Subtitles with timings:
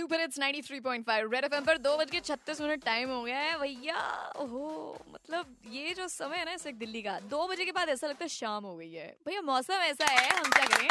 [0.00, 3.58] Super it's 93.5 red FM पर दो बज के छत्तीस मिनट टाइम हो गया है।
[3.60, 3.98] भैया,
[4.36, 8.06] ओहो मतलब ये जो समय है ना, इस दिल्ली का, दो बजे के बाद ऐसा
[8.06, 10.88] लगता है शाम हो गई है। भैया, मौसम ऐसा है, हम क्या करें?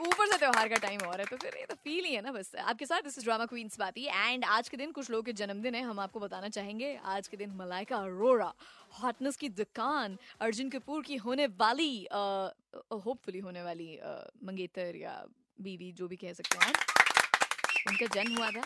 [0.00, 2.32] ऊपर से त्योहार का टाइम और है तो फिर ये तो फील ही है ना
[2.32, 5.32] बस। आपके साथ this is drama queen Swati and आज के दिन कुछ लोगों के
[5.32, 8.52] जन्मदिन है, हम आपको बताना चाहेंगे। आज के दिन मलाइका अरोरा
[9.02, 13.98] हॉटनेस की दुकान, अर्जुन कपूर की होने वाली होपफुली होने वाली
[14.44, 15.22] मंगेतर या
[15.60, 16.72] बीवी, जो भी कह सकते हैं।
[17.88, 18.64] उनका जन्म हुआ था।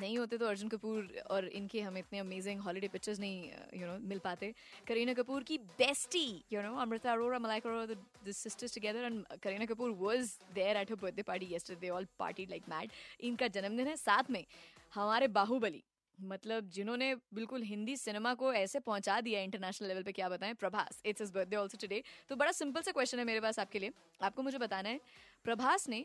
[0.00, 3.98] नहीं होते तो अर्जुन कपूर और इनके हम इतने अमेजिंग हॉलीडे पिक्चर्स नहीं यू नो
[4.08, 4.52] मिल पाते।
[4.88, 7.94] करीना कपूर की bestie you know Amrita Arora Malaika Arora
[8.26, 12.46] the sisters together and Kareena Kapoor was there at her birthday party yesterday all party
[12.50, 12.90] like mad
[13.22, 14.44] इनका जन्मदिन है साथ में
[14.92, 15.82] हमारे बाहुबली
[16.18, 20.54] मतलब जिन्होंने बिल्कुल हिंदी सिनेमा को ऐसे पहुँचा दिया इंटरनेशनल लेवल पे, क्या बताएँ?
[20.54, 23.78] Prabhas it's is birthday also today तो बड़ा सिंपल सा क्वेश्चन है मेरे पास आपके
[23.78, 25.00] लिए। आपको मुझे बताना है,
[25.44, 26.04] प्रभास ने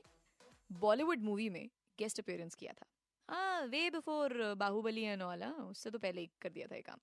[0.70, 2.86] बॉलीवुड मूवी में गेस्ट अपेयरेंस किया था।
[3.30, 7.00] हाँ way before Baahubali and all उससे तो पहले ही कर दिया था ये काम।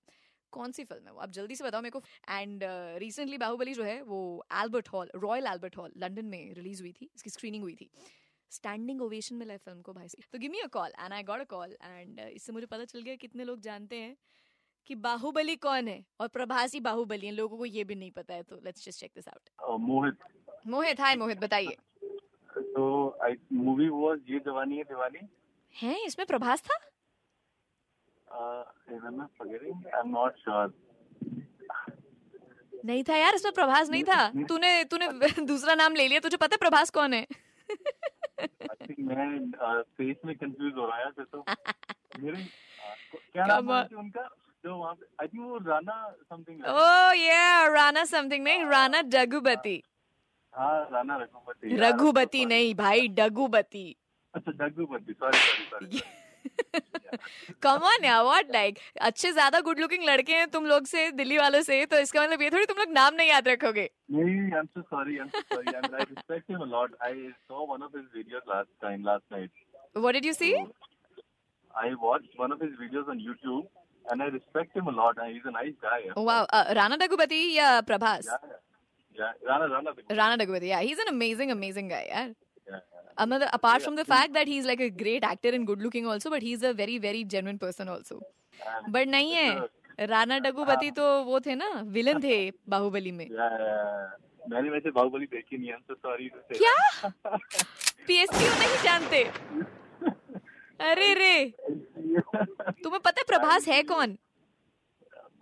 [0.53, 1.19] कौन सी फ़िल्म है वो?
[1.19, 2.63] आप जल्दी से बताओ मेरे को। एंड
[2.99, 4.19] रिसेंटली बाहुबली जो है वो
[4.55, 7.89] Albert Hall Royal Albert Hall London में रिलीज़ हुई थी इसकी स्क्रीनिंग हुई थी।
[8.51, 11.23] स्टैंडिंग ओवेशन मिला है फ़िल्म को भाई से। तो give me a call and I
[11.23, 14.15] got a call and इससे मुझे पता चल गया कितने लोग जानते हैं
[14.89, 18.43] कि बाहुबली कौन है और प्रभासी बाहुबली है। लोगों को ये भी नहीं पता है
[18.43, 19.49] तो let's just check this out
[19.81, 20.17] Mohit
[20.67, 21.75] Mohit hi Mohit बताइए।
[22.77, 22.85] तो
[23.53, 25.19] मूवी वाज ये जवानी है दीवानी।
[25.75, 26.77] हैं इसमें प्रभास था?
[32.85, 35.07] नहीं था यार इसमें प्रभास नहीं था। तूने तूने
[35.45, 37.25] दूसरा नाम ले लिया तुझे पता है प्रभास कौन है?
[38.99, 41.43] मैं फेस में कंफ्यूज हो रहा है तो।
[42.19, 42.43] मेरे
[43.33, 44.29] क्या नाम है उनका?
[44.65, 45.97] जो वहाँ पे आई थिंक वो राणा
[46.29, 49.81] समथिंग ओह या राणा समथिंग नहीं राणा डगुबती।
[50.57, 53.85] हाँ राणा रघुपति रघुबती नहीं भाई डगुबती
[54.33, 56.01] अच्छा Dagupati sorry sorry sorry
[57.63, 61.61] come यार व्हाट लाइक अच्छे ज़्यादा गुड लुकिंग लड़के हैं तुम लोग से दिल्ली वालों
[61.61, 64.65] से तो इसका मतलब ये थोड़ी तुम लोग नाम नहीं याद रखोगे नहीं I am
[64.65, 67.83] so sorry I am so sorry I I respect him a lot I saw one
[67.83, 69.51] of his videos last time last night
[69.97, 70.53] what did you see
[71.73, 73.65] I watched one of his videos on YouTube
[74.05, 75.17] and I respect him a lot.
[75.23, 75.97] He's a nice guy.
[76.17, 76.45] Wow.
[76.49, 78.66] Uh, Rana Dagubati या Prabhas Yeah, yeah.
[79.17, 79.93] Rana, Rana.
[80.21, 82.35] Rana Dagubati yeah he's an amazing amazing guy यार
[82.67, 83.23] Yeah, yeah.
[83.23, 83.85] Another, apart yeah.
[83.85, 86.63] from the fact that he's like a great actor and good looking also but he's
[86.69, 88.17] a very very genuine person also
[88.73, 92.37] And but नहीं है राणा डगुबती तो वो थे ना villain थे
[92.69, 94.07] बाहुबली में yeah, yeah.
[94.51, 96.57] मैंने वैसे बाहुबली देखी नहीं है to say.
[96.57, 96.75] क्या
[98.07, 99.23] पीएसपी नहीं जानते
[100.89, 101.35] अरे रे
[102.83, 104.17] तुम्हें पता है प्रभास है कौन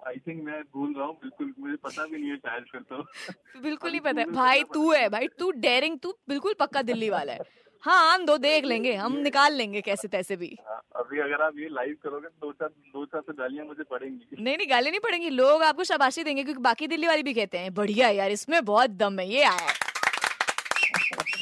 [0.05, 3.61] आई थिंक मैं भूल रहा हूँ बिल्कुल मुझे पता भी नहीं है शायद फिर तो।
[3.61, 7.33] बिल्कुल नहीं पता। है भाई तू है भाई तू डेयरिंग तू बिल्कुल पक्का दिल्ली वाला
[7.33, 11.41] है। हाँ आन दो देख लेंगे हम निकाल लेंगे कैसे तैसे भी। हाँ, अभी अगर
[11.41, 14.69] आप ये लाइव करोगे तो दो चार दो चार तो गालियाँ मुझे पड़ेंगी। नहीं नहीं
[14.69, 18.09] गाली नहीं पड़ेंगी लोग आपको शाबाशी देंगे क्योंकि बाकी दिल्ली वाले भी कहते हैं बढ़िया
[18.21, 19.73] यार इसमें बहुत दम है ये आया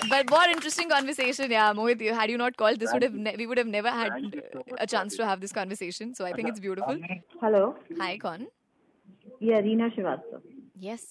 [0.09, 2.01] But what interesting conversation, yeah, Mohit.
[2.01, 4.13] You, had you not called, this would have ne- we would have never had
[4.53, 6.13] so a chance to have this conversation.
[6.16, 6.97] So I think it's beautiful.
[7.44, 7.63] Hello
[8.01, 8.47] Hi, कौन?
[9.44, 10.41] ये Arina Srivastava
[10.88, 11.05] Yes.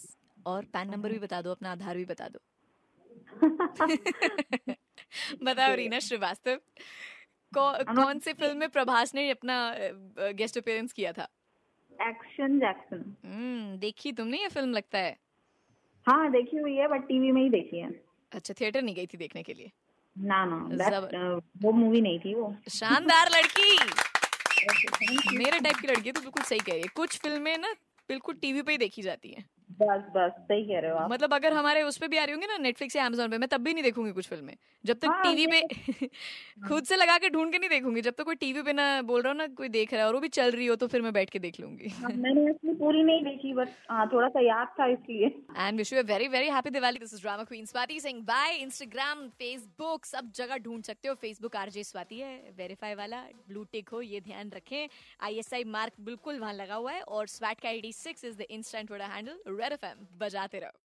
[0.47, 2.39] और PAN number भी बता दो अपना आधार भी बता दो
[5.45, 6.57] बताओ रीना श्रीवास्तव
[7.53, 9.57] कौ, कौन से फ़िल्म में प्रभास ने अपना
[10.41, 11.29] गेस्ट अपीयरेंस किया था
[12.09, 15.17] एक्शन जैक्सन हम्म देखी तुमने ये फ़िल्म लगता है
[16.07, 17.91] हाँ देखी हुई है बट टीवी में ही देखी है
[18.35, 19.71] अच्छा थिएटर नहीं गई थी देखने के लिए?
[20.19, 23.77] ना ना uh, वो मूवी नहीं थी वो। शानदार लड़की!
[25.37, 27.73] मेरे टाइप की लड़की है तो बिल्कुल सही कह रही है। कुछ फ़िल्में ना
[28.09, 29.45] बिल्कुल टीवी पे ही देखी जाती हैं।
[29.81, 32.33] बस बस सही कह रहे हो आप। मतलब अगर हमारे उस पर भी आ रही
[32.33, 35.09] होंगी ना नेटफ्लिक्स या अमेजोन पे मैं तब भी नहीं देखूँगी कुछ फ़िल्में। जब तक
[35.09, 36.09] हाँ, टीवी पे
[36.69, 39.23] खुद से लगा के ढूंढ के नहीं देखूँगी जब तक कोई टीवी पे ना बोल
[39.23, 41.03] रहा हो ना कोई देख रहा है और वो भी चल रही हो तो फिर
[41.03, 44.69] मैं बैठ के देख लूँगी। हाँ, मैंने पूरी नहीं देखी बट हाँ थोड़ा सा याद
[44.81, 45.27] था इसलिए।
[45.59, 49.27] And wish you very very happy Diwali this is drama queen Swati Singh bye Instagram
[49.39, 54.01] Facebook सब जगह ढूंढ सकते हो। फेसबुक आरजे स्वाति है वेरीफाई वाला ब्लू टिक हो
[54.03, 54.89] ये ध्यान रखें।
[55.23, 58.87] आईएसआई मार्क बिल्कुल वहाँ लगा हुआ है और स्वैट का ID six is the instant
[58.89, 60.83] Twitter handle Red FM बजाते रहो।